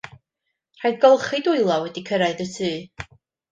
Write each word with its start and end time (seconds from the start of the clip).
Rhaid 0.83 0.97
golchi 1.03 1.43
dwylo 1.49 1.77
wedi 1.85 2.05
cyrraedd 2.09 2.43
y 2.49 2.51
tŷ. 2.57 2.75